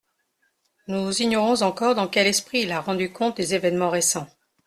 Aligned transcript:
Nous 0.87 1.21
ignorons 1.21 1.61
encore 1.61 1.93
dans 1.93 2.07
quel 2.07 2.25
esprit 2.25 2.61
il 2.61 2.71
a 2.71 2.81
rendu 2.81 3.11
compte 3.13 3.37
des 3.37 3.53
événements 3.53 3.91
récents. 3.91 4.27